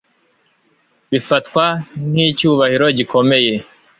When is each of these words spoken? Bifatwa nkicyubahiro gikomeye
Bifatwa 1.11 1.65
nkicyubahiro 2.09 2.87
gikomeye 2.97 3.53